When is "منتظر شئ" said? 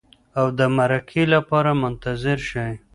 1.83-2.71